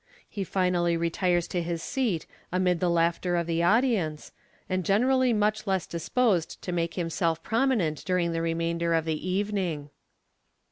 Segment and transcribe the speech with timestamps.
[0.27, 4.31] He finally retires to his seat amid the laughter of the audience,
[4.67, 9.91] and generally much less disposed to make himself prominent during the remainder of the evening.